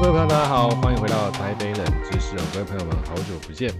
[0.00, 3.74] 各位朋友，大家好，欢迎回到台北冷知识哦，各位朋友们，好久不见。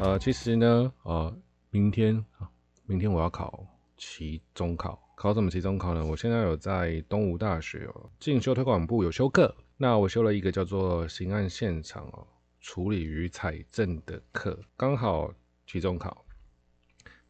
[0.00, 1.32] 呃，其实呢，呃，
[1.70, 2.50] 明天啊，
[2.84, 3.64] 明天我要考
[3.96, 6.04] 期中考，考什么期中考呢？
[6.04, 12.26] 我现在有在东吴大学哦进修推广部有修课，那我修了一个叫做刑案现场哦
[12.60, 15.32] 处理与采证的课，刚好
[15.64, 16.24] 期中考。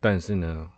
[0.01, 0.71] 但是呢，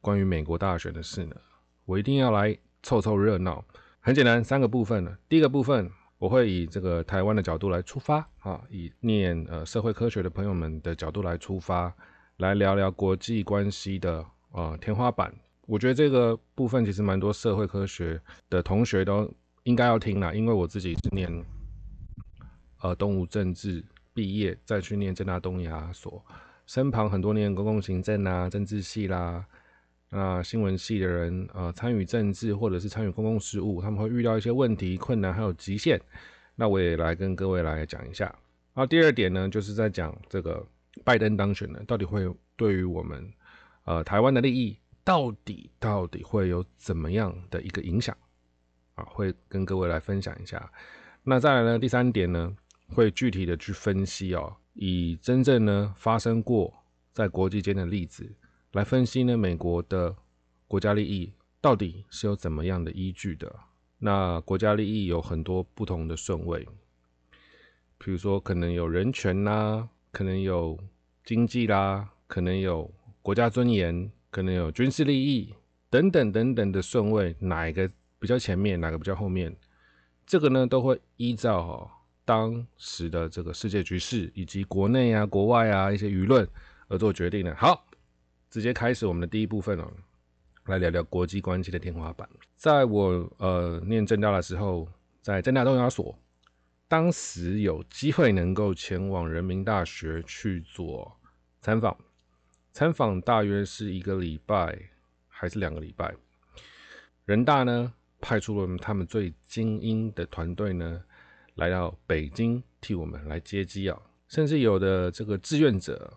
[0.00, 1.36] 关于美国大选的事呢，
[1.84, 3.62] 我一定要来凑凑热闹。
[4.00, 5.18] 很简单，三个部分呢。
[5.28, 11.94] 第一个部分，我会以这个台湾的角度来出发啊，以念呃社会科学的朋友们的角度来出发，
[12.38, 15.34] 来聊聊国际关系的呃天花板。
[15.66, 19.30] 我觉得这个部分其实蛮多社会科学的同学都
[19.64, 21.28] 应该要听啦，因为我自己是念
[22.80, 26.24] 呃动物政治毕业，再去念正大东亚所。
[26.66, 29.44] 身旁很多年公共行政啊、政治系啦、
[30.08, 36.00] 那新闻系的人，呃，参与政治或者是参与公共事务，他们会遇到一些问题、困难还有极限。
[36.54, 38.24] 那我也来跟各位来讲一下。
[38.72, 40.64] 然后第二点呢，就是在讲这个
[41.04, 42.26] 拜登当选呢，到底会
[42.56, 43.30] 对于我们
[43.84, 48.16] 呃台湾的利益，到底到底会有怎么样的一个影响
[48.94, 49.04] 啊？
[49.04, 50.70] 会跟各位来分享一下。
[51.22, 52.56] 那再来呢，第三点呢，
[52.88, 54.56] 会具体的去分析哦。
[54.78, 56.72] 以真正呢发生过
[57.12, 58.30] 在国际间的例子
[58.76, 60.14] 来分析呢，美国的
[60.68, 61.32] 国家利益
[61.62, 63.50] 到底是有怎么样的依据的？
[63.98, 66.68] 那国家利益有很多不同的顺位，
[67.96, 70.78] 比如说可能有人权啦，可能有
[71.24, 75.54] 经济啦，可能有国家尊严，可能有军事利益
[75.88, 79.56] 等等等等的顺位，哪一个比较前面，哪个比较后面？
[80.26, 81.90] 这个呢都会依照。
[82.26, 86.46] 当时的这个世界局势以及国内啊、国外啊一些舆论
[86.88, 87.54] 而做决定的。
[87.54, 87.86] 好，
[88.50, 89.92] 直接开始我们的第一部分哦，
[90.66, 92.28] 来聊聊国际关系的天花板。
[92.56, 94.88] 在我呃念正大的时候，
[95.22, 96.16] 在正大东亚所，
[96.88, 101.16] 当时有机会能够前往人民大学去做
[101.60, 101.96] 参访，
[102.72, 104.78] 参访大约是一个礼拜
[105.28, 106.14] 还是两个礼拜。
[107.24, 111.02] 人大呢派出了他们最精英的团队呢。
[111.56, 116.12] 来到北京替我们来接机啊，甚至有的这个志愿者，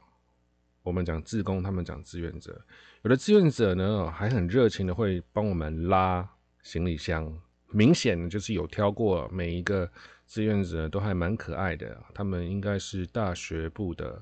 [0.83, 2.59] 我们讲志工，他们讲志愿者，
[3.03, 6.27] 有的志愿者呢还很热情的会帮我们拉
[6.61, 7.31] 行李箱，
[7.71, 9.89] 明显的就是有挑过每一个
[10.25, 14.21] 志愿者都还蛮可爱的，他们应该是大学部的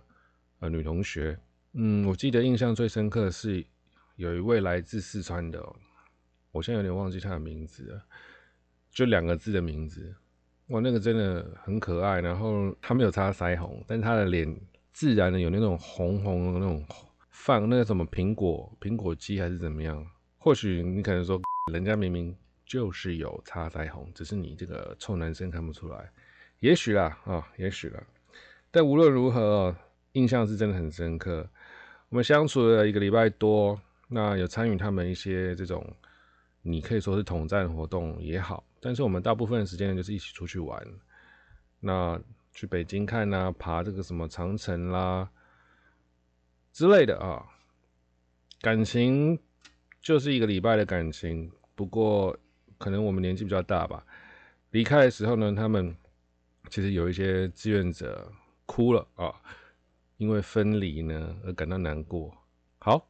[0.60, 1.38] 呃女同学，
[1.74, 3.66] 嗯，我记得印象最深刻是
[4.16, 5.64] 有一位来自四川的，
[6.52, 8.02] 我现在有点忘记她的名字了，
[8.90, 10.16] 就两个字的名字。
[10.68, 14.54] 哇，那个真的很可爱，然后他没有擦腮红，但是他的脸
[14.98, 16.84] 自然的有那种红红的那种
[17.30, 20.04] 放那个什么苹果苹果肌还是怎么样？
[20.40, 21.40] 或许你可能说
[21.72, 22.36] 人家明明
[22.66, 26.12] 就是有擦腮红，只是你这个臭男生看不出来。
[26.62, 28.04] 也许啦啊，也许啦。
[28.72, 29.76] 但无论如何，
[30.14, 31.48] 印象是真的很深刻。
[32.10, 35.86] 我们相处了一个礼拜多，那有参与他们一些这种，
[36.64, 38.66] 你可以说是统战活动也好。
[38.80, 40.84] 但是我们大部分时间，就是一起出去玩，
[41.80, 42.20] 那
[42.58, 45.30] 去北京看呐，爬这个什么长城啦
[46.74, 47.46] 之类的啊，
[48.62, 49.40] 感情
[50.02, 51.52] 就是一个礼拜的感情。
[51.76, 52.36] 不过
[52.80, 54.04] 可能我们年纪比较大吧，
[54.72, 55.96] 离开的时候呢，他们
[56.68, 58.34] 其实有一些志愿者
[58.66, 59.32] 哭了啊，
[60.18, 62.36] 因为分离呢而感到难过。
[62.80, 63.08] 好，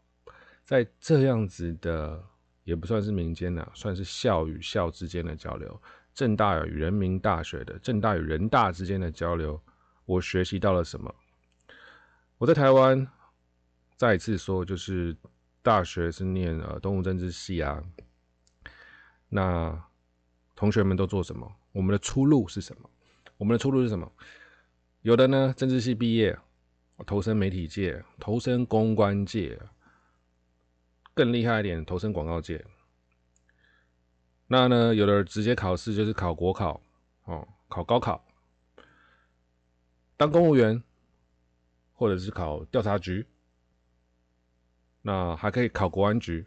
[0.66, 2.22] 在这样子的。
[2.66, 5.82] 也不算是民间呐，算是校与校之间的交流。
[6.18, 9.62] 正大与人民大学的正大与人大之间的交流，
[10.06, 11.14] 我学习到了什么？
[12.40, 13.08] 我在台湾
[13.96, 15.16] 再一次说，就是
[15.62, 17.84] 大学是念呃动物政治系啊。
[19.30, 19.80] 那
[20.56, 21.56] 同学们都做什么？
[21.72, 22.90] 我们的出路是什么？
[23.38, 24.12] 我们的出路是什么？
[25.04, 26.36] 有的呢，政治系毕业，
[27.06, 29.60] 投身媒体界，投身公关界。
[31.14, 32.66] 更厉害一点，投身广告界。
[34.48, 36.82] 那呢，有的直接考试就是考国考，
[37.26, 38.26] 哦，考高考，
[40.16, 40.82] 当公务员，
[41.94, 43.26] 或者是考调查局。
[45.02, 46.46] 那还可以考国安局。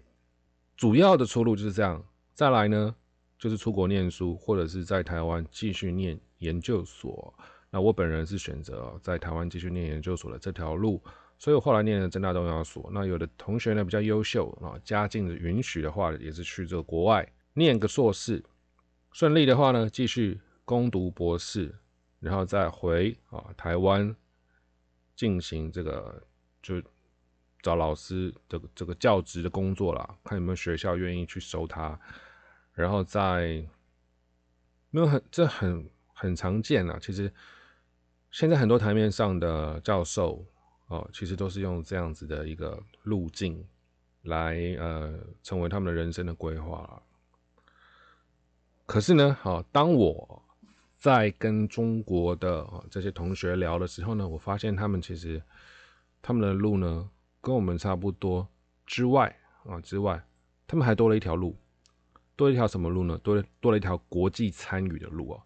[0.77, 2.03] 主要的出路就是这样。
[2.35, 2.95] 再来呢，
[3.39, 7.33] 就是出国念书，或者是在台湾继续念研究所。
[7.71, 11.03] 那我本人是选择在台湾继续念研究所的这条路。
[11.39, 18.45] 所以我后来念了正大东亚所，那有的同学呢比较优秀啊，家境允许的话，也是去这个国外念个硕士，
[19.13, 21.75] 顺利的话呢，继续攻读博士，
[22.21, 24.15] 然后再回啊台湾
[25.17, 26.23] 进行这个
[26.63, 26.83] 就
[27.61, 31.99] 找老师的这个教职的工作啦，看有没有学校愿意去收他，
[32.73, 33.67] 然后再
[34.91, 36.99] 没有很这很很常见啊。
[37.01, 37.33] 其实
[38.31, 40.47] 现在很多台面上的教授
[40.87, 43.67] 哦，其实都是用这样子的一个路径
[44.23, 47.03] 来呃，成为他们的人生的规划。
[48.91, 50.43] 可是呢，好，当我
[50.99, 55.41] 在跟中国的这些同学聊的时候呢，我发现他们其实
[56.21, 57.09] 他们的路呢，
[57.41, 58.49] 跟我们差不多
[58.87, 60.21] 之外啊之外，
[60.67, 61.57] 他们还多了一条路。
[62.35, 63.17] 多一条什么路呢？
[63.19, 65.43] 多多了一条国际参与的路哦。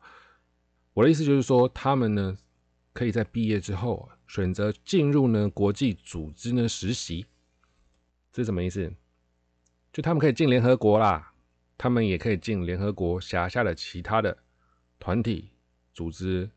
[0.95, 2.35] 我的意思就是说，他们呢
[2.95, 7.27] 可以在毕业之后选择进入呢国际组织呢实习。
[8.33, 8.91] 这是什么意思？
[9.93, 11.34] 就他们可以进联合国啦，
[11.77, 14.37] 他们也可以进联合国辖下的其他的
[14.99, 15.51] 团体
[15.93, 16.51] 组织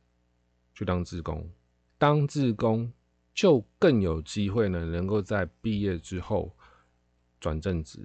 [0.74, 1.50] 去当志工。
[1.98, 2.94] 当志工
[3.34, 6.56] 就更有机会呢，能够在毕业之后
[7.40, 8.00] 转正职。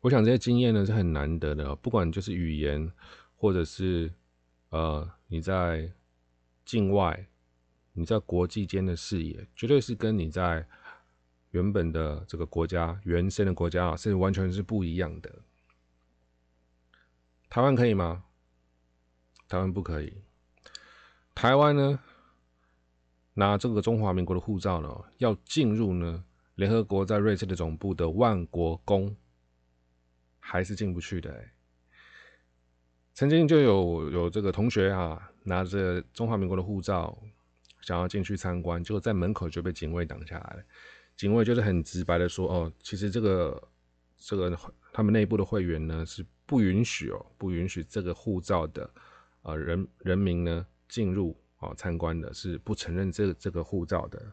[0.00, 2.90] 我想这些经验呢是很难得的，不管就是语言，
[3.34, 4.12] 或者是
[4.70, 5.90] 呃你在
[6.64, 7.26] 境外，
[7.92, 10.66] 你在国际间的视野，绝对是跟你在
[11.56, 15.34] 原本的这个国家、原生的国家啊，是完全是不一样的。
[17.48, 18.24] 台湾可以吗？
[19.48, 20.12] 台湾不可以。
[21.34, 21.98] 台湾呢，
[23.34, 26.24] 拿这个中华民国的护照呢，要进入呢
[26.56, 29.16] 联合国在瑞士的总部的万国宫。
[30.38, 31.44] 还是进不去的。
[33.14, 37.18] 曾经就有有这个同学啊，拿着中华民国的护照，
[37.80, 40.62] 想要进去参观，结果在门口就被警卫挡下来了。
[41.16, 43.68] 警卫就是很直白的说：“哦，其实这个
[44.16, 44.56] 这个
[44.92, 48.90] 他们内部的会员呢是不允许哦，不允许这个护照的
[49.42, 54.32] 啊人人民呢进入啊参观的，是不承认这这个护照的。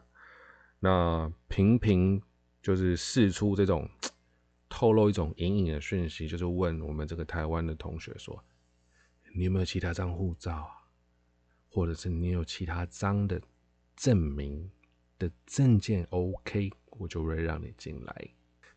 [0.78, 2.22] 那频频
[2.62, 3.88] 就是试出这种。”
[4.76, 8.42] 透露一种隐隐的讯息，就是问我们这个台湾的同学说
[9.32, 10.82] ：“你有没有其他张护照啊？
[11.68, 13.40] 或者是你有其他张的
[13.94, 14.68] 证明
[15.18, 18.28] 的证件？OK，我就会让你进来。”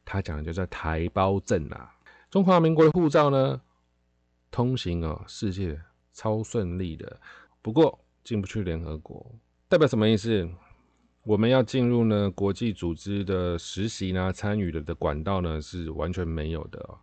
[0.05, 1.93] 他讲的就在台胞证啊，
[2.29, 3.61] 中华民国的护照呢，
[4.49, 5.79] 通行哦，世界
[6.13, 7.19] 超顺利的。
[7.61, 9.35] 不过进不去联合国，
[9.67, 10.49] 代表什么意思？
[11.23, 16.97] 我们要进入呢国际组织的实习呢，参与的的管道呢是完全没有的。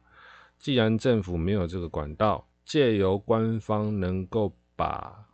[0.59, 5.27] 既然政府没有这个管道，借由官方能够把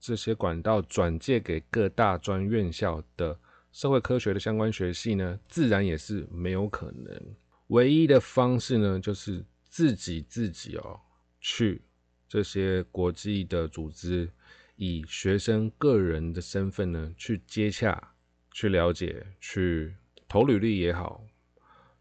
[0.00, 3.38] 这些管道转借给各大专院校的
[3.70, 7.22] 社会科学的相关学系呢，自然也是没有可能。
[7.68, 10.98] 唯一的方式呢，就是自己自己哦
[11.40, 11.82] 去
[12.28, 14.28] 这些国际的组织，
[14.76, 18.14] 以学生个人的身份呢去接洽。
[18.52, 19.94] 去了解，去
[20.28, 21.24] 投履历也好，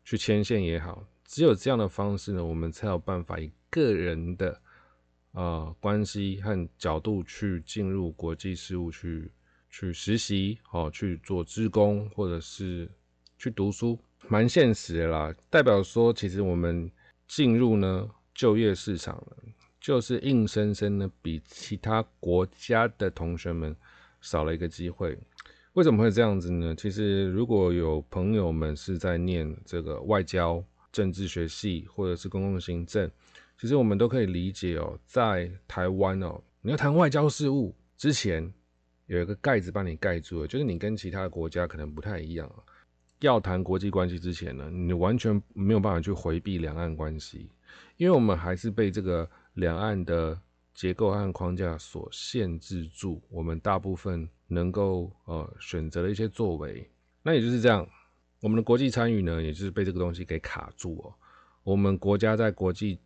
[0.03, 4.59] 去牵线也好，只有这样的方式呢，我们才有办法以个人的
[5.31, 9.31] 啊关系和角度去进入国际事务，去
[9.69, 12.89] 去实习，哦，去做职工，或者是
[13.37, 15.33] 去读书，蛮现实的啦。
[15.49, 16.91] 代表说，其实我们
[17.27, 19.23] 进入呢就业市场，
[19.79, 23.75] 就是硬生生的比其他国家的同学们
[24.21, 25.17] 少了一个机会。
[25.73, 26.75] 为什么会这样子呢？
[26.75, 33.09] 其实如果有朋友们是在念这个外交、政治学系或者是公共行政，
[33.59, 38.53] 其实我们都可以理解哦，在台湾哦，你要谈外交事务之前，
[39.07, 42.49] 有一个盖子帮你盖住了，就是你跟其他的国家可能不太一样。
[43.19, 47.51] 要谈国际关系之前呢，你完全没有办法去回避两岸关系，
[47.97, 50.39] 因为我们还是被这个两岸的
[50.73, 54.27] 结构和框架所限制住，我们大部分。
[54.51, 56.89] 能够呃选择的一些作为，
[57.21, 57.87] 那也就是这样，
[58.41, 61.13] 我们的国际参与呢，也就是被这个东西给卡住哦。
[61.61, 62.99] 我们国家在国际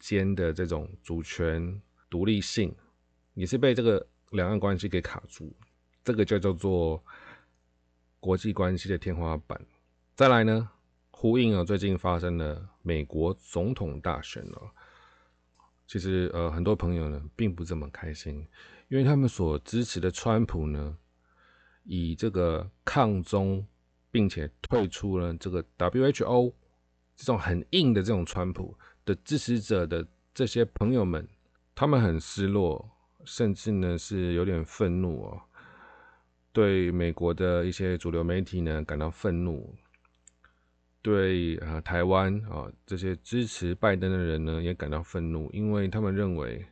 [0.00, 2.74] 间的这种主权独立性，
[3.34, 5.54] 也是被这个两岸关系给卡住，
[6.02, 7.00] 这个就叫做
[8.18, 9.60] 国际关系的天花板。
[10.16, 10.68] 再来呢，
[11.10, 14.72] 呼应了最近发生的美国总统大选了，
[15.86, 18.46] 其实呃很多朋友呢并不这么开心。
[18.88, 20.96] 因为他们所支持的川普呢，
[21.84, 23.64] 以这个抗中，
[24.10, 26.52] 并且退出了这个 WHO
[27.16, 28.76] 这种很硬的这种川普
[29.14, 31.28] 支持者的这些朋友们，
[31.74, 32.90] 他们很失落，
[33.24, 35.40] 甚至呢是有点愤怒哦，
[36.52, 39.74] 对美国的一些主流媒体呢感到愤怒，
[41.02, 46.66] 对啊台湾啊这些支持拜登的人呢也感到愤怒，因为他们认为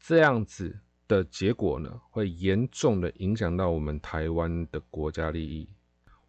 [0.00, 0.80] 这样子。
[1.08, 5.68] 的结果呢，会严重的影响到我们台湾的国家利益。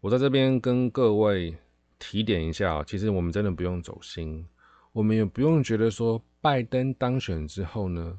[0.00, 1.56] 我在这边跟各位
[1.98, 4.46] 提点一下，其实我们真的不用走心，
[4.94, 8.16] 我们也不用觉得说拜登当选之后呢，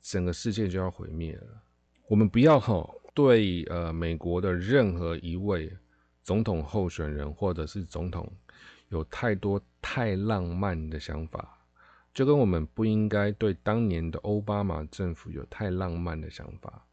[0.00, 1.62] 整个世界就要毁灭了。
[2.08, 5.70] 我们不要哈对呃美国的任何一位
[6.22, 8.32] 总统候选人或者是总统
[8.88, 11.58] 有太多太浪漫的想法，
[12.14, 16.86] 就跟我们不应该对当年的奥巴马政府有太浪漫的想法。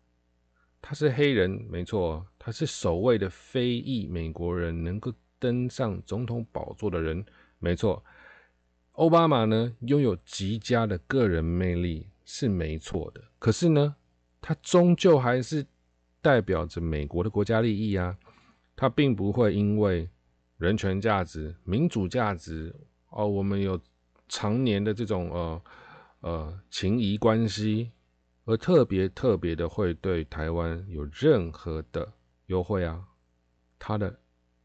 [0.81, 7.25] 他是黑人，没错，他是首位的非裔美国人能够登上总统宝座的人，
[7.59, 8.03] 没错。
[8.97, 13.95] 奥巴马呢，拥有极佳的个人魅力是没错的，可是呢，
[14.41, 15.63] 他终究还是
[16.19, 18.17] 代表着美国的国家利益啊。
[18.75, 20.09] 他并不会因为
[20.57, 22.75] 人权价值、民主价值
[23.11, 23.79] 哦，我们有
[24.27, 25.61] 常年的这种呃
[26.21, 27.91] 呃情谊关系。
[28.45, 32.11] 而特别特别的会对台湾有任何的
[32.47, 33.07] 优惠啊？
[33.77, 34.19] 它的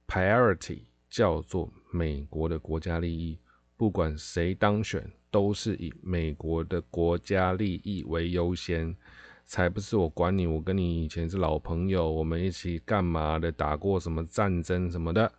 [0.06, 3.38] priority 叫做美国的国家利益，
[3.82, 8.94] 不管谁当选，都是以美国的国家利益为优先，
[9.44, 15.32] 才不是我管你，我跟你以前是老朋友，我们一起干嘛的，打过什么战争什么的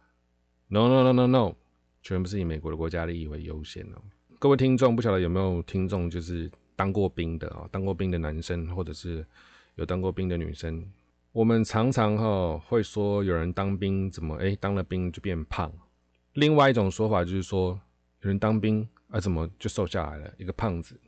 [0.67, 1.55] ？No No No No No，
[2.01, 4.01] 全部是以美国的国家利益为优先哦。
[4.39, 6.51] 各位听众，不晓得有没有听众就是。
[6.75, 9.25] 当过兵的啊，当过兵的男生，或者是
[9.75, 10.83] 有当过兵的女生，
[11.31, 15.71] 我们常常哈会说有人当兵怎么哎当了兵就变胖，
[16.33, 17.79] 另外一种说法就是说
[18.23, 20.99] 有人当兵啊怎么就瘦下来了，一个胖子，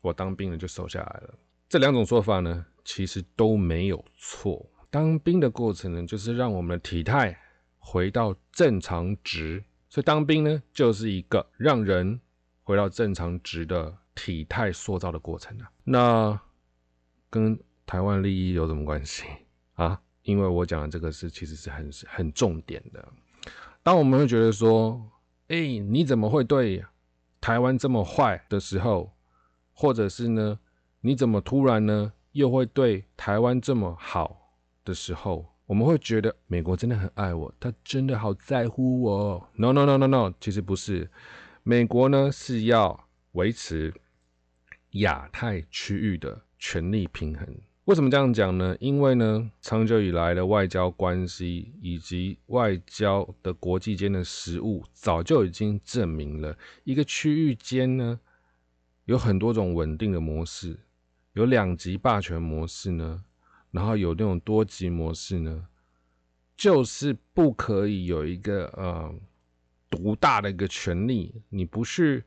[0.00, 1.34] 我当兵了就瘦下来了。
[1.68, 7.38] 这两种说法呢其实都没有错，当兵的过程呢就是让我们的体态
[7.78, 12.20] 回到正常值，所以当兵呢就是一个让人
[12.62, 13.96] 回到正常值的。
[14.12, 16.38] 体态塑造的过程啊，那
[17.30, 19.24] 跟台湾利益有什么关系
[19.74, 19.98] 啊？
[20.24, 23.08] 因为我讲的这个是其实是很很重点的。
[23.82, 25.00] 当我们会觉得说，
[25.50, 26.84] 哎，你怎么会对
[27.40, 29.10] 台湾这么坏的时候，
[29.72, 30.60] 或者是呢，
[31.00, 34.54] 你怎么突然呢又会对台湾这么好
[34.84, 39.48] 的时候，我们会觉得美国真的很爱我，他真的好在乎我。
[39.56, 41.10] No No No No No，其实不是，
[41.64, 43.92] 美国呢是要维持。
[44.94, 47.46] 亚太区域的权力平衡，
[47.90, 48.76] 为什么这样讲呢？
[48.78, 58.20] 因为呢，长久以来的外交关系以及外交的国际间的实务，早就已经证明了，一个区域间呢，
[59.06, 60.78] 有很多种稳定的模式，
[61.32, 63.24] 有两极霸权模式呢，
[63.72, 65.66] 然后有那种多极模式呢，
[66.56, 69.12] 就是不可以有一个呃
[69.90, 72.22] 独大的一个权力，你不是。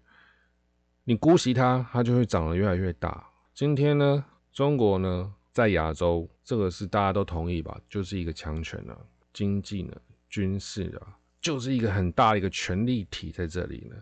[1.06, 3.30] 你姑息它，它就会长得越来越大。
[3.54, 7.80] 今天呢，中国呢，在亚洲，这个是大家都同意吧？
[7.88, 8.98] 就是一个强权啊，
[9.32, 9.94] 经济呢，
[10.30, 13.96] 军事啊，就是一个很大的一个权力体在这里呢。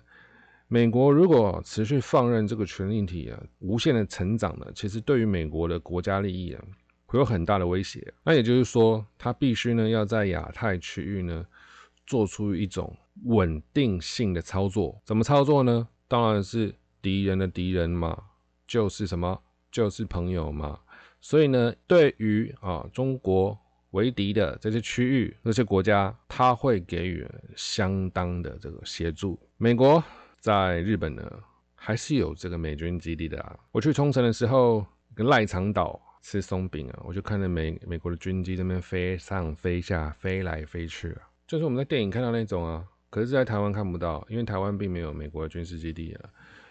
[0.68, 6.64] 美国如果持续放任这个权力体啊，无限的成长呢，其实对于美国的国家利益啊，
[7.06, 8.14] 会有很大的威胁。
[8.24, 11.46] 那也就是说，它必须呢，要在亚太区域呢，
[12.08, 15.02] 做出一种稳定性的操作。
[15.06, 15.88] 怎么操作呢？
[16.08, 16.74] 当然是。
[17.04, 18.16] 敌人的敌人嘛，
[18.68, 19.42] 就是什么，
[19.72, 20.80] 就是朋友嘛。
[21.22, 23.58] 所以呢，对于啊中国
[23.92, 27.26] 为敌的这些区域、这些国家，他会给予
[27.56, 29.40] 相当的这个协助。
[29.58, 30.04] 美国
[30.40, 31.32] 在日本呢，
[31.76, 33.58] 还是有这个美军基地的啊。
[33.72, 42.84] 我去冲绳的时候，跟赖长岛吃松饼啊，我就看着美美国的军机这边飞上飞下、飞来飞去啊，就是我们在电影看到那种啊。
[43.10, 46.30] 可是，在台湾看不到，因为台湾并没有美国的军事基地啊。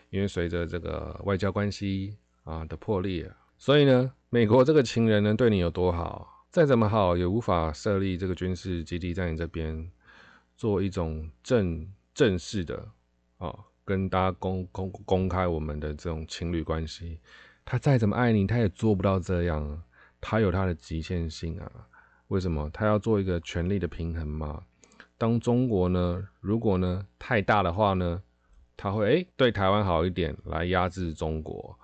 [0.09, 9.91] 因为随着这个外交关系啊的破裂，所以呢，美国这个情人呢对你有多好，再怎么好也无法设立这个军事基地在你这边，
[10.57, 12.87] 做一种正正式的
[13.39, 13.53] 啊，
[13.85, 17.19] 跟大家公公公开我们的这种情侣关系。
[17.65, 19.83] 他再怎么爱你，他也做不到这样，
[20.21, 21.69] 他有他的极限性啊。
[22.29, 22.71] 为什么？
[22.73, 24.63] 他要做一个权力的平衡嘛。
[25.19, 28.23] 当中国呢，如果呢太大的话呢？
[28.77, 31.77] 他会诶对台湾好一点，来压制中国。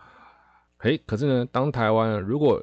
[0.81, 2.63] 诶，可是呢，当台湾如果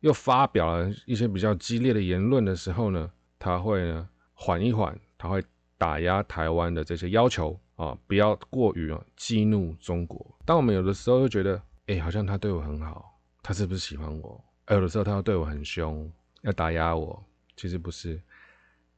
[0.00, 5.42] 又发表了一些比较激烈的言论的时候呢，他会呢缓一缓，他会
[5.76, 10.38] 打压台湾的这些要求啊，不要过于啊激怒中国。
[10.44, 14.42] 当我们有的时候又觉得，诶，好像他对我很好，他是不是喜欢我？
[14.70, 16.10] 有的时候他要对我很凶，
[16.42, 17.22] 要打压我，
[17.56, 18.20] 其实不是，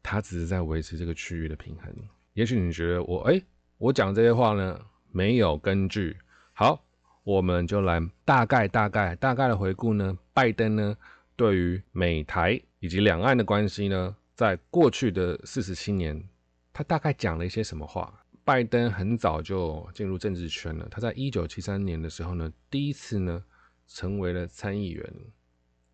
[0.02, 1.94] 他只是在维持这个区域的平衡。
[2.34, 3.42] 也许你觉得我诶。
[3.78, 4.78] 我讲这些话呢，
[5.10, 6.14] 没有根据。
[6.52, 6.84] 好，
[7.22, 10.18] 我们就来大概、大概、大概的回顾呢。
[10.32, 10.96] 拜登呢，
[11.36, 16.22] 对于美台以及两岸的关系呢，在过去的四十七年，
[16.72, 18.12] 他大概讲了一些什么话？
[18.42, 20.88] 拜登很早就进入政治圈了。
[20.90, 23.44] 他在一九七三年的时候呢，第一次呢，
[23.86, 25.14] 成为了参议员，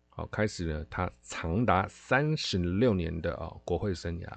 [0.09, 4.27] 好，开始了他长达三十六年的啊国会生涯。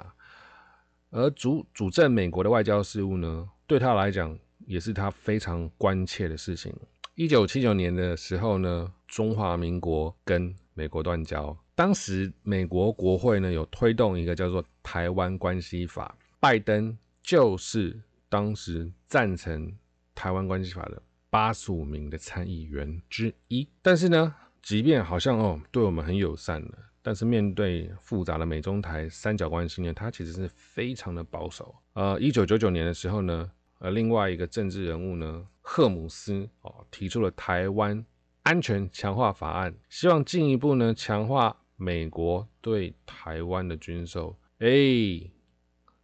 [1.10, 4.36] 而主主政美国的外交事务呢，对他来讲
[4.70, 6.72] 也是他非常关切的事情。
[7.16, 19.76] 一九七九年的时候呢，中华民国跟美国断交，当时美国国会呢有推动一个叫做《台湾关系法》，拜登就是当时赞成
[20.14, 23.68] 台湾关系法的八十五名的参议员之一。
[23.82, 26.78] 但是呢，即便好像哦对我们很友善了。
[27.02, 31.74] 但是面对复杂的美中台三角关系呢，他其实是非常的保守。
[31.94, 33.50] 呃，一九九九年的时候呢，
[33.80, 38.04] 而，另外一个政治人物呢，赫姆斯哦，提出了台湾
[38.42, 44.38] 安全强化法案，希望进一步呢强化美国对台湾的军售。
[44.58, 44.68] 哎，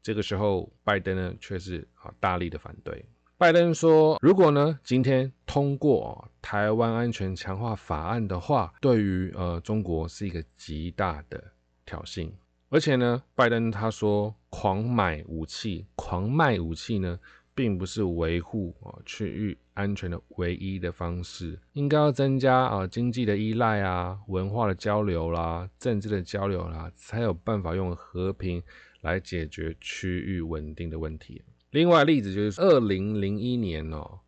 [0.03, 3.05] 这个时候拜登呢却是啊大力的反对。
[3.39, 11.53] 拜登说：“如果呢，今天通过台湾安全强化法案的话，对于呃中国是一个极大的
[11.85, 12.33] 挑衅。
[12.71, 17.21] 而且呢，拜登他说，狂买武器、狂卖武器呢，
[17.57, 28.63] 并不是维护啊区域安全的唯一的方式，应该要增加啊经济的依赖啊、文化的交流啦、政治的交流啦，才有办法用和平
[29.01, 34.21] 来解决区域稳定的问题。”另外例子就是二零零一年哦，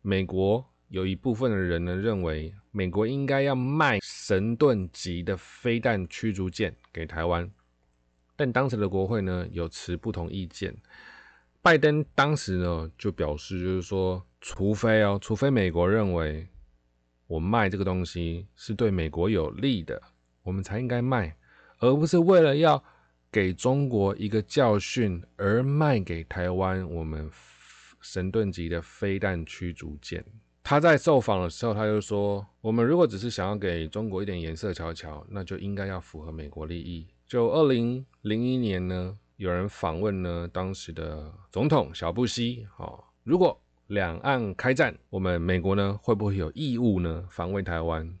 [0.00, 7.50] 美国有一部分的人呢认为，美国应该要卖神盾级的飞弹驱逐舰给台湾，
[8.36, 10.76] 但当时的国会呢有持不同意见。
[11.64, 16.46] 拜登当时呢就表示，就是说，除非哦，除非美国认为
[17.26, 20.00] 我卖这个东西是对美国有利的，
[20.42, 21.36] 我们才应该卖，
[21.80, 22.84] 而不是为了要。
[23.32, 27.28] 给中国一个教训，而卖给台湾我们
[28.00, 30.24] 神盾级的飞弹驱逐舰。
[30.62, 48.18] 他在受访的时候，他就说：“我们如果只是想要给中国一点颜色瞧瞧，那就应该要符合美国利益。”就二零零一年呢，有人访问呢当时的总统小布希，哦，如果两岸开战，我们美国呢会不会有义务呢防卫台湾？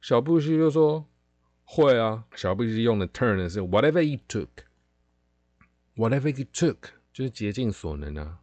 [0.00, 1.06] 小布希就说。
[1.64, 6.76] 会啊，小布希用的 turn 是 whatever it took，whatever it took
[7.14, 8.40] 就是竭尽所能啊，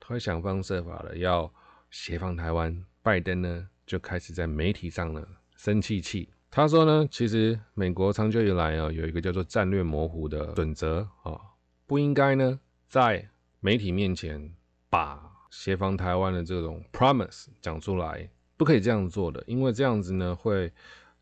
[0.00, 1.52] 他会想方设法的要
[1.88, 2.84] 协防台湾。
[3.00, 11.40] 拜登呢就开始在媒体上呢生气气，他说呢，其实美国长久以来啊有一个叫做战略模糊的准则啊，
[11.86, 12.58] 不应该呢
[12.88, 13.28] 在
[13.60, 14.54] 媒体面前
[14.88, 20.72] 把协防台湾的这种 promise 讲出来，不可以这样做的，因为这样子呢会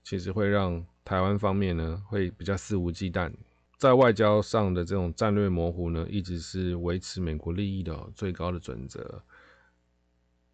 [0.03, 0.85] 其实会让。
[1.07, 3.33] 台湾方面呢，会比较肆无忌惮，
[3.79, 9.23] 在外交上的这种战略模糊呢，一直是维持美国利益的最高的准则。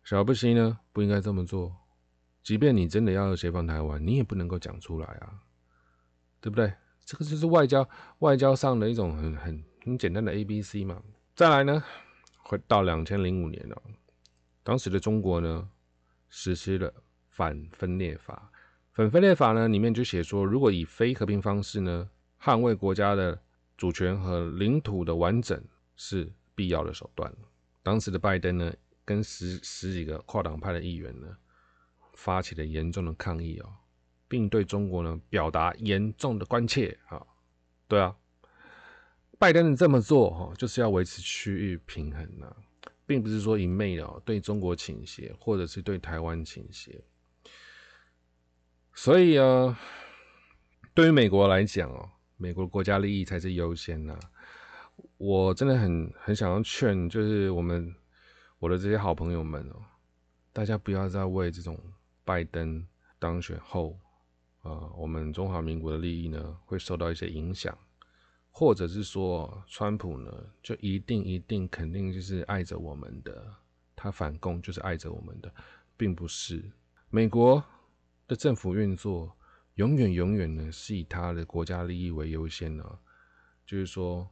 [0.04, 1.74] 小布希呢，不应该这么做。
[2.42, 5.42] 即便你真的要协防台湾，你也不能够讲出来啊，
[6.40, 6.72] 对不对？
[7.04, 7.88] 这个就是外交
[8.20, 11.02] 外交上的一种很很很简单的 A B C 嘛。
[11.34, 11.82] 再来呢，
[12.44, 13.82] 回到两千零五年了，
[14.62, 15.68] 当时的中国呢，
[16.28, 16.92] 实施了
[17.28, 18.50] 反分裂法。
[18.92, 22.08] 反分裂法呢，里面就写说，如果以非和平方式呢，
[22.40, 23.40] 捍卫国家的
[23.76, 25.60] 主权和领土的完整
[25.96, 27.32] 是必要的手段。
[27.82, 28.72] 当时的拜登呢，
[29.04, 31.36] 跟十十几个跨党派的议员呢，
[32.12, 33.72] 发起了严重的抗议哦，
[34.28, 37.26] 并对中国呢表达严重的关切啊。
[37.88, 38.16] 对啊，
[39.38, 42.56] 拜登这么做哈，就是要维持区域平衡呢，
[43.04, 47.04] 并不是说一昧的对中国倾斜，或者是对台湾倾斜。
[48.94, 49.78] 所以啊，
[50.94, 54.18] 对于美国来讲哦，美国国家利益才是优先呐。
[55.16, 57.94] 我真的很很想要劝，就是我们
[58.58, 59.76] 我的这些好朋友们哦，
[60.52, 61.78] 大家不要再为这种
[62.24, 62.86] 拜登
[63.18, 63.98] 当选后
[64.62, 67.76] 啊，我们中华民国的利益呢会受到一些影响，
[68.50, 70.30] 或者是说川普呢
[70.62, 73.54] 就一定一定肯定就是爱着我们的，
[73.96, 75.52] 他反共就是爱着我们的，
[75.96, 76.70] 并不是
[77.10, 77.62] 美国。
[78.28, 79.36] 的政府运作
[79.74, 82.98] 永远永远呢是以他的国家利益为优先呢，
[83.66, 84.26] 就是说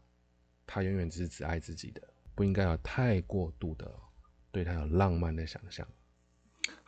[0.65, 2.01] 他永远只是只爱自己的，
[2.35, 3.93] 不应该有太过度的
[4.51, 5.87] 对他有浪漫的想象。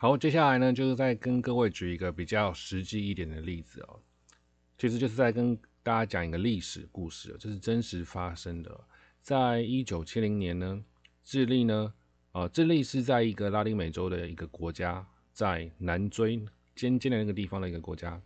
[0.03, 4.01] 好，接下来呢就是再跟各位举一个比较实际一点的例子哦，
[4.77, 8.81] 其实就是在跟大家讲一个历史故事，这是真实发生的，
[9.21, 10.83] 在一九七零年呢，
[11.23, 11.93] 智利呢，
[12.33, 16.45] 呃，智利是在一个拉丁美洲的一个国家，在南追。
[16.75, 18.21] 尖尖的那个地方的一个国家，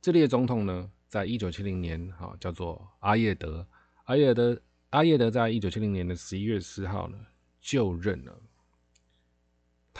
[0.00, 3.66] 智利的总统呢，在一九七零年，哈，叫做阿叶德。
[4.04, 4.58] 阿叶德，
[4.88, 7.18] 阿叶德在一九七零年的十一月四号呢
[7.60, 8.40] 就任了。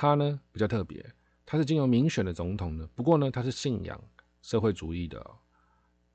[0.01, 1.05] 他呢比较特别，
[1.45, 2.89] 他是经由民选的总统呢。
[2.95, 4.01] 不过呢，他是信仰
[4.43, 5.29] 社会主义的，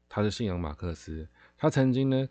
[0.08, 1.28] 他是信仰马克思。
[1.58, 2.30] 他曾经呢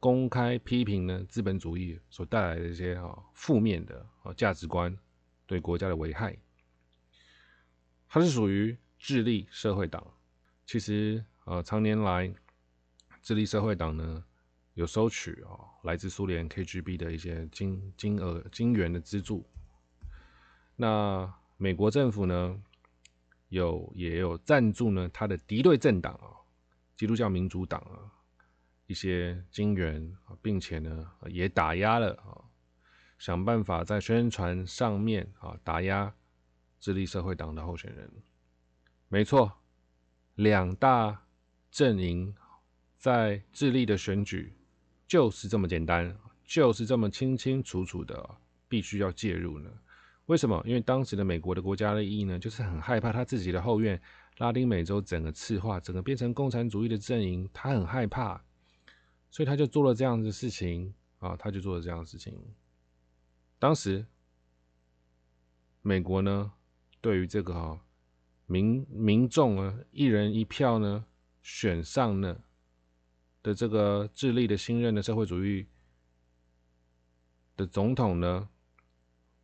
[0.00, 4.96] 公开批评呢资本主义所带来的一些啊负面的啊价值观
[5.44, 6.34] 对国家的危害。
[8.08, 10.02] 他是属于智利社会党。
[10.64, 12.34] 其实呃，常年来
[13.22, 14.24] 智利社会党呢。
[14.72, 19.46] 有收取啊，来自苏联 KGB 的一些金金额金元的资助。
[20.76, 22.60] 那美国政府呢，
[23.48, 26.42] 有也有赞助呢，他的敌对政党啊，
[26.96, 28.10] 基督教民主党啊，
[28.86, 32.44] 一些金元啊，并且呢，也打压了啊，
[33.18, 36.14] 想办法在宣传上面啊，打压
[36.80, 38.10] 智利社会党的候选人。
[39.08, 39.52] 没错，
[40.34, 41.22] 两大
[41.70, 42.34] 阵营
[42.98, 44.52] 在智利的选举。
[45.06, 48.36] 就是这么简单，就是这么清清楚楚的，
[48.68, 49.70] 必须要介入呢？
[50.26, 50.62] 为什么？
[50.66, 54.00] 因为当时的美国的国家利益呢，就是很害怕他自己的后院
[54.38, 58.42] 拉丁美洲整个赤化，整个变成共产主义的阵营，他很害怕，
[59.30, 62.34] 所以他就做了这样的事情啊，他就做了这样的事情。
[63.58, 64.06] 当时
[65.82, 66.52] 美国呢，
[67.00, 67.80] 对于这个哈
[68.46, 71.04] 民民众啊，一人一票呢，
[71.42, 72.40] 选上呢。
[73.42, 75.66] 的这个智利的新任的社会主义
[77.58, 78.48] 的总统呢，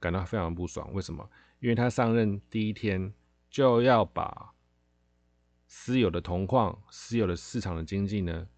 [0.00, 0.92] 感到非常不爽。
[0.92, 1.30] 为什么？
[1.60, 3.12] 因为他上任第一天
[3.50, 4.52] 就要把
[5.66, 8.48] 私有的铜矿、私有的市场的经济呢，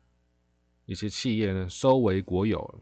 [0.86, 2.80] 一些企业呢收为国有，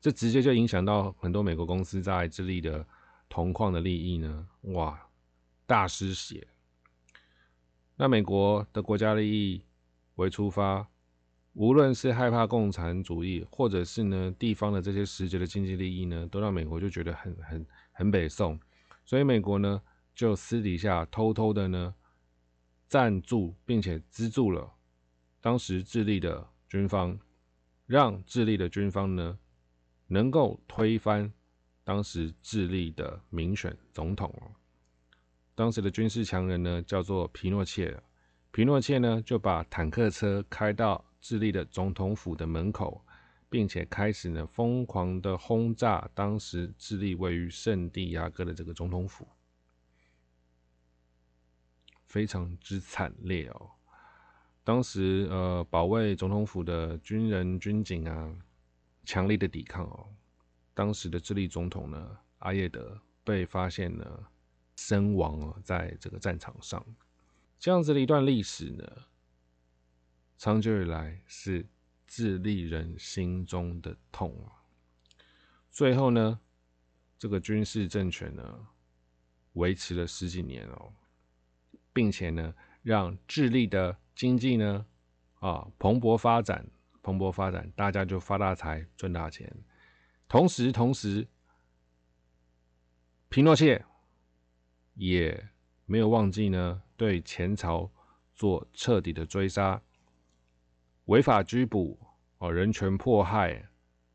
[0.00, 2.86] 这直接就影响到很多美国公司在智利的
[3.28, 4.48] 铜矿的利益呢。
[4.62, 5.08] 哇，
[5.64, 6.46] 大失血。
[7.96, 9.64] 那美国的国家利益
[10.16, 10.91] 为出发。
[11.54, 18.58] 无论是害怕共产主义，或者是呢地方的这些实质的经济利益呢，都让美国就觉得很很很北宋，
[19.04, 19.82] 所以美国呢
[20.14, 21.94] 就私底下偷偷的呢
[22.88, 24.72] 赞助并且资助了
[25.42, 27.18] 当时智利的军方，
[27.84, 29.38] 让智利的军方呢
[30.06, 31.30] 能够推翻
[31.84, 34.50] 当时智利的民选总统哦。
[35.54, 38.02] 当时的军事强人呢叫做皮诺切，
[38.52, 41.04] 皮诺切呢就把坦克车开到。
[41.22, 43.02] 智利的总统府的门口，
[43.48, 49.26] 并且开始呢疯狂的轰炸当时智利位于圣地亚哥的这个总统府，
[52.04, 53.70] 非常之惨烈哦。
[54.64, 58.36] 当时呃保卫总统府的军人军警啊，
[59.04, 60.08] 强力的抵抗哦。
[60.74, 64.26] 当时的智利总统呢阿耶德被发现呢
[64.74, 66.84] 身亡了，在这个战场上，
[67.60, 68.84] 这样子的一段历史呢。
[70.42, 71.64] 长久以来是
[72.04, 74.58] 智利人心中的痛啊！
[75.70, 76.40] 最后呢，
[77.16, 78.66] 这个军事政权呢
[79.52, 80.92] 维持了十几年哦，
[81.92, 82.52] 并且呢
[82.82, 84.84] 让智利的经济呢
[85.38, 86.68] 啊蓬勃发展，
[87.04, 89.48] 蓬勃发展，大家就发大财，赚大钱。
[90.26, 91.28] 同时，同时，
[93.28, 93.84] 皮诺切
[94.94, 95.50] 也
[95.86, 97.88] 没有忘记呢对前朝
[98.34, 99.80] 做彻底的追杀。
[101.12, 102.00] 违法拘捕
[102.38, 103.68] 哦，人权迫害，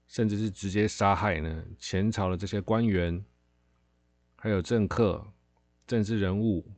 [0.08, 1.64] 甚至是直接杀害呢？
[1.78, 3.24] 前朝的这些官员，
[4.36, 5.24] 还有政客、
[5.86, 6.72] 政治人物，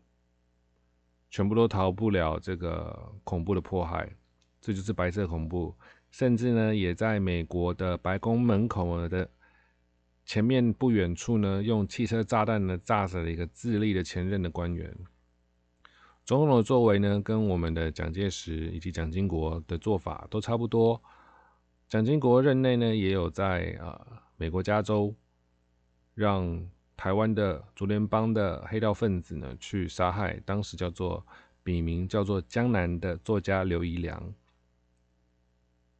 [1.29, 4.13] 全部都逃不了这个恐怖的迫害。
[4.59, 5.73] 这就是白色恐怖。
[6.11, 9.31] 甚至呢，也在美国的白宫门口的
[10.25, 14.93] 前面不远处呢，用汽车炸弹呢炸死了一个智利的前任的官员。
[16.29, 21.01] 总统的作为呢，跟我们的蒋介石以及蒋经国的做法都差不多。
[21.87, 25.15] 蒋经国任内呢，也有在啊美国加州，
[26.13, 31.25] 让台湾的竹联帮的黑道分子呢去杀害当时叫做
[31.63, 34.31] 笔名叫做江南的作家刘宜良。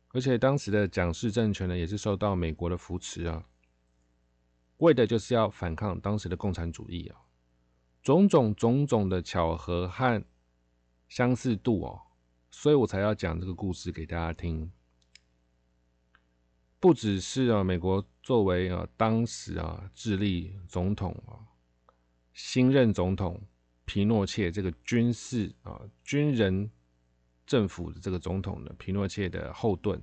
[0.09, 3.43] 而且当时的蒋氏政权呢，也是受到美国的扶持啊，
[4.77, 7.17] 为的就是要反抗当时的共产主义啊。
[8.01, 10.23] 种种种种的巧合和
[11.07, 12.01] 相似度哦，
[12.49, 14.71] 所以我才要讲这个故事给大家听。
[16.79, 21.43] 不只是啊，美国作为啊当时啊智利总统啊
[22.33, 23.41] 新任总统
[23.83, 26.71] 皮诺切这个军事啊军人
[27.45, 30.01] 政府的这个总统的，皮诺切的后盾，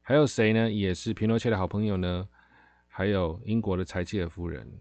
[0.00, 0.70] 还有谁呢？
[0.70, 2.26] 也是皮诺切的好朋友呢？
[2.86, 4.80] 还有英国的柴契尔夫人。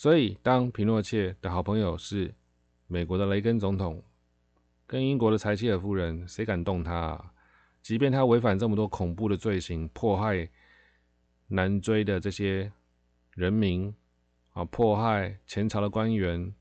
[0.00, 2.34] 所以，当皮诺切的好朋友是
[2.86, 4.02] 美国的雷根总统，
[4.86, 6.94] 跟英国的柴契尔夫人，谁敢动他？
[6.94, 7.34] 啊？
[7.82, 10.48] 即便他违反这么多恐怖的罪行，迫害
[11.48, 12.72] 南追的这些
[13.34, 13.94] 人民，
[14.54, 16.54] 啊，迫害前朝的官员，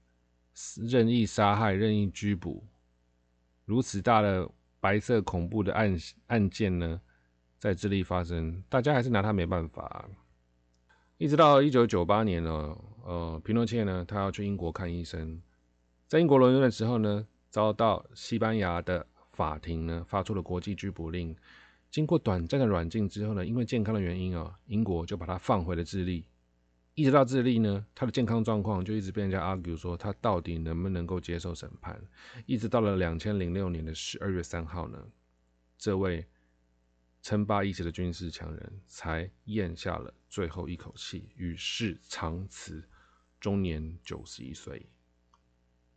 [0.76, 2.68] 任意杀害、任意拘捕，
[3.64, 5.96] 如此大的白色恐怖的案
[6.28, 7.00] 案件呢，
[7.58, 10.10] 在智利发生，大家还是拿他没办法。
[11.20, 15.42] 一直到一九九八年呢，呃，皮诺切呢，他要去英国看医生，
[16.08, 21.36] 在英国伦敦的时候呢，遭到西班牙的法庭呢发出了国际拘捕令。
[21.92, 26.24] 经过短暂的软禁之后呢，因为健康的原因啊，英国就把他放回了智利。
[26.96, 32.02] 一直到智利呢，他的健康状况就一直被人家 argue 说他到底能不能够接受审判。
[32.46, 34.98] 一直到了两千零六年的十二月三号呢，
[35.78, 36.26] 这位
[37.22, 42.84] 称霸一时的军事强人才咽下了最后一口气，与世长辞，
[43.40, 44.88] 终年九十一岁，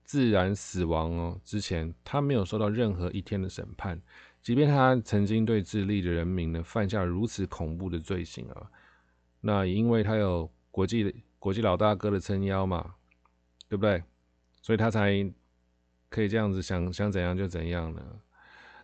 [0.04, 1.40] 自然死亡哦。
[1.44, 4.00] 之前他没有受到任何一天的审判。
[4.42, 8.70] 即便他曾经对智利的人民呢犯下如此恐怖的罪行啊，
[9.40, 12.96] 那也因为他有国际国际老大哥的撑腰嘛，
[13.68, 14.02] 对不对？
[14.60, 15.32] 所以他才
[16.08, 18.20] 可以这样子想想怎样就怎样呢？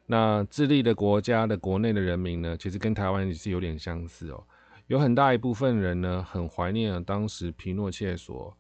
[0.09, 4.45] 那智利的国家的国内的人民呢，其实跟台湾也是有点相似哦，
[4.89, 8.59] 有很大一部分人呢很怀念当时皮诺切所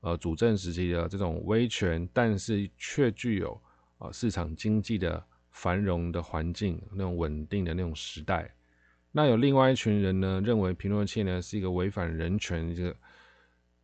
[0.00, 3.62] 呃主政时期的这种威权，但是却具有
[3.98, 5.24] 啊市场经济的。
[5.58, 8.54] 繁荣的环境，那种稳定的那种时代，
[9.10, 12.96] 那有另外一群人呢，认为皮诺切呢是一个违反人权这个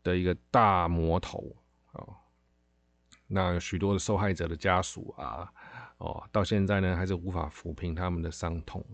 [0.02, 1.56] 的一个大魔头
[1.92, 2.04] 啊。
[3.26, 5.50] 那许多的受害者的家属啊，
[6.02, 8.84] 哦，到现在呢还是无法抚平他们的伤痛。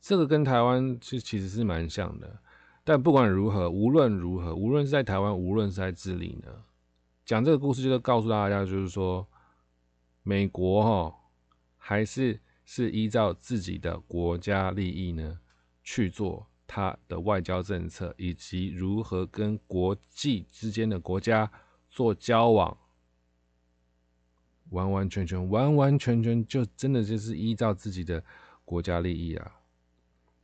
[0.00, 2.38] 这个跟台湾其其实是蛮像的，
[2.82, 6.64] 但不管如何，无论如何，无论是在台湾，无论是在智利呢，
[7.24, 9.28] 讲这个故事就是告诉大家，就是说
[10.22, 11.20] 美国哈。
[11.86, 15.38] 还是是依照自己的国家利益呢
[15.82, 21.52] 去做他的外交政策，以及如何跟国际之间的国家
[21.90, 22.74] 做交往，
[24.70, 28.22] 完完全全、完完全全就真的就是依照自己的
[28.64, 29.60] 国家利益啊！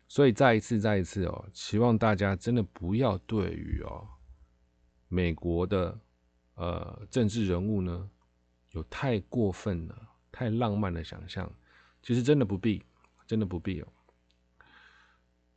[0.09, 4.06] 所以再一次、再一次哦，希望大家真的不要对于哦
[5.09, 5.98] 美国的
[6.54, 8.11] 呃政治人物呢
[8.70, 10.06] 有太过分了。
[10.33, 11.52] 太浪漫的想象，
[12.04, 12.80] 其实真的不必，
[13.26, 13.88] 真的不必哦。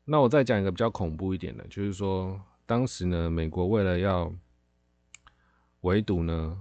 [0.04, 4.34] 那我再讲一个比较恐怖一点的，就是说，当时呢，美国为了要
[5.82, 6.60] 围堵呢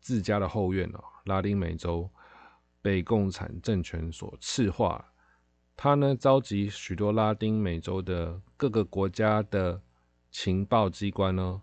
[0.00, 2.10] 自家的后院哦，拉丁美洲
[2.82, 5.04] 被共产政权所赤化，
[5.76, 9.80] 他呢召集许多拉丁美洲的各个国家的
[10.30, 11.62] 情报机关呢，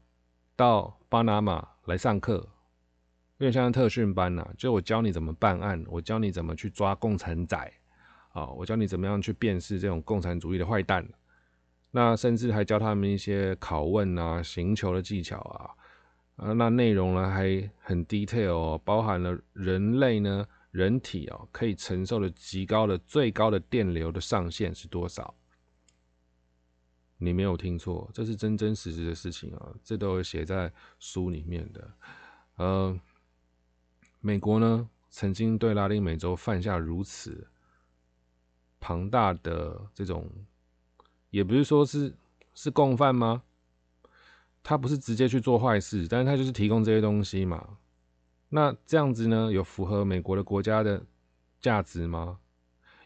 [0.56, 2.50] 到巴拿马来上课。
[3.38, 7.72] 有点像特训班呐，就我教你怎么办案，我教你怎么去抓共产仔，
[8.30, 11.08] 啊，我教你怎么样去辨识这种共产主义的坏蛋，
[11.91, 15.70] 那甚至还教他们一些拷问啊、行求的技巧啊，
[16.38, 25.34] 啊，那内容呢还很 detail 哦，包含了人类呢人体哦可以承受的极高的最高的电流的上限是多少？
[27.17, 31.91] 你没有听错，这是真真实实的事情啊，这都有写在书里面的，
[32.58, 33.00] 嗯。
[34.19, 37.47] 美国呢，曾经对拉丁美洲犯下如此
[38.80, 40.30] 庞大的这种，
[41.30, 42.13] 也不是说是
[42.54, 43.43] 是共犯吗？
[44.69, 47.77] 他不是直接去做坏事，但是他就是提供这些东西嘛。
[48.49, 51.01] 那这样子呢，有符合美国的国家的
[51.62, 52.38] 价值吗？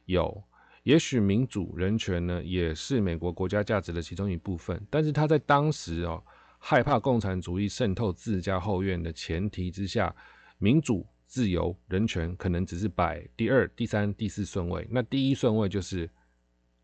[0.06, 0.44] 有，
[0.82, 4.84] 也许民主人权呢，也是美国国家价值的其中一部分。
[4.90, 6.24] 但是他在当时哦，
[6.58, 10.16] 害怕共产主义渗透自家后院的前提之下。
[10.58, 16.10] 民主、自由、人权可能只是摆第二、第三、第四顺位，那第一顺位就是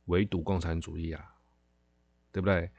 [0.06, 1.34] 围堵共产主义啊，
[2.38, 2.70] 对不对？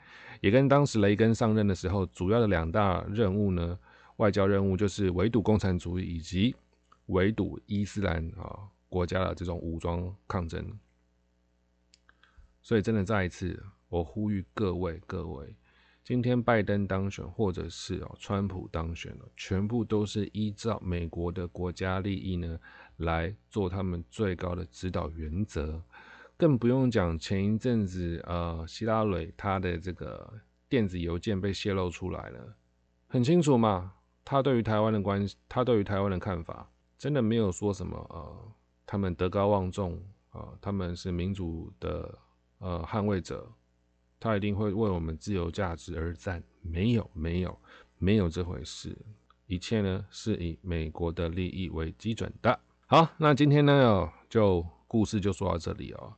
[0.40, 3.76] 也跟当时雷根上任的时候主要的两大任务呢，
[4.18, 6.54] 外交任务就是围堵共产主义以及
[7.06, 10.78] 围堵伊斯兰啊国家的这种武装抗争。
[12.62, 15.56] 所以，真的再一次，我呼吁各位各位。
[16.04, 22.58] 今天拜登当选，或者是哦川普当选了，全部都是依照美国的国家利益呢
[22.98, 25.82] 来做他们最高的指导原则，
[26.38, 30.32] 更不用讲前一阵子呃希拉蕊他的这个
[30.68, 32.54] 电子邮件被泄露出来了，
[33.08, 33.92] 很清楚嘛，
[34.24, 38.52] 他对于台湾的关系，他对于台湾的看法，真的没有说什么呃
[38.86, 42.18] 他们德高望重啊，他们是民主的
[42.58, 43.50] 呃捍卫者。
[44.20, 46.42] 他一定会为我们自由价值而战？
[46.60, 47.56] 没有，没有，
[47.98, 48.96] 没有这回事。
[49.46, 52.58] 一切呢是以美国的利益为基准的。
[52.88, 56.12] 好，那今天呢就故事就说到这里哦。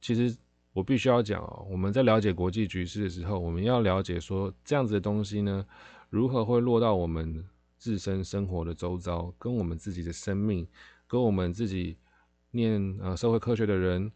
[0.00, 0.36] 其实
[0.72, 5.66] 我必须要讲哦，我们在了解国际局势的时候，我们要了解说这样子的东西呢，
[6.10, 7.44] 如何会落到我们
[7.78, 10.66] 自身生活的周遭，跟我们自己的生命，
[11.06, 11.96] 跟我们自己
[12.50, 14.10] 念呃社会科学的人，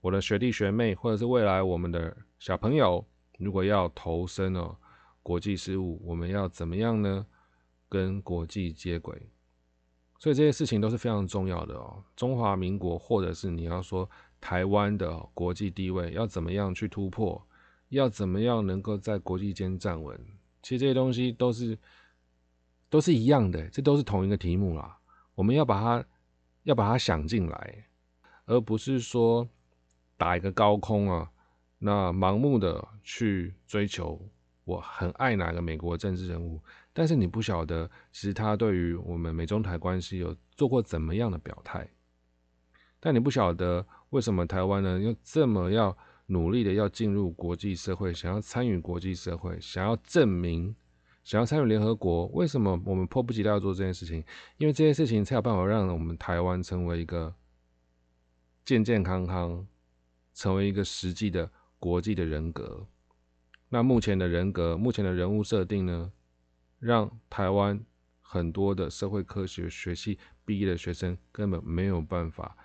[0.00, 3.04] 我的学弟学妹，或者是未来我们的小朋友，
[3.38, 4.76] 如果要投身哦
[5.22, 7.26] 国际事务，我们要怎么样呢？
[7.88, 9.30] 跟国际接轨。
[10.18, 12.02] 所以这些事情都是非常重要的哦。
[12.16, 14.08] 中华民国，或者是你要说
[14.40, 17.46] 台湾的国际地位要怎么样去突破，
[17.88, 20.18] 要怎么样能够在国际间站稳，
[20.62, 21.78] 其实这些东西都是
[22.88, 24.98] 都是一样的，这都是同一个题目啦。
[25.34, 26.04] 我们要把它
[26.62, 27.84] 要把它想进来，
[28.46, 29.48] 而不是说
[30.16, 31.30] 打一个高空啊，
[31.78, 34.20] 那盲目的去追求。
[34.64, 36.60] 我很爱哪个美国政治人物，
[36.92, 41.88] 但是你不晓得，其实他对于我们美中台关系有做过怎么样的表态。
[43.00, 50.74] 但你不晓得为什么台湾呢，又这么要努力的要进入国际社会，想要参与国际社会，想要证明，
[51.24, 52.26] 想要参与联合国。
[52.28, 54.24] 为什么我们迫不及待要做这件事情？
[54.56, 57.34] 因为这件事情才有办法让我们台湾成为一个
[58.64, 59.66] 健健康康，
[60.34, 62.86] 成为一个实际的国际的人格。
[63.68, 66.10] 那目前的人格，目前的人物设定呢，
[66.78, 67.78] 让台湾
[68.20, 72.56] 很多的社会科学学系毕业的学生根本没有办法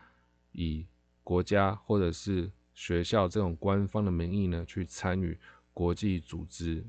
[0.53, 0.85] 以
[1.23, 5.37] 国家或者是学校这种官方的名义呢去参与
[5.73, 6.85] 国际组织，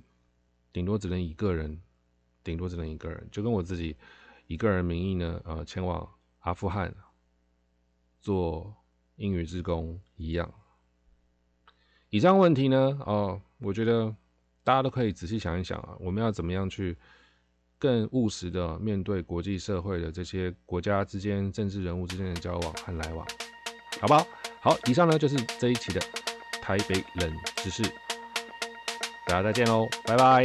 [0.72, 1.80] 顶多只能一个人，
[2.42, 3.96] 顶多只能一个人，就跟我自己
[4.46, 6.08] 以个人名义呢，呃，前往
[6.40, 6.94] 阿富汗
[8.20, 8.74] 做
[9.16, 10.52] 英语职工一样。
[12.10, 13.40] 以上问题呢，哦。
[13.60, 14.14] 我觉得
[14.62, 16.98] 大家都可以仔细想一想啊，我们要怎么样去
[17.78, 23.26] 更务实的面对国际社会的这些国家之间政治人物之间的交往和来往，
[24.04, 24.26] 好不好？
[24.60, 25.98] 好，以上呢就是这一期的
[26.60, 27.82] 台北冷知识，
[29.26, 30.44] 大家再见喽，拜拜。